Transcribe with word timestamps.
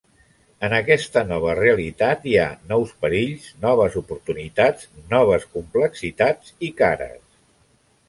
En 0.67 0.73
aquesta 0.77 1.21
nova 1.31 1.53
realitat, 1.59 2.25
hi 2.31 2.33
ha 2.39 2.47
nous 2.73 2.95
perills, 3.05 3.45
noves 3.67 4.01
oportunitats, 4.03 4.91
noves 5.15 5.49
complexitats 5.57 6.55
i 6.71 6.77
cares. 6.85 7.25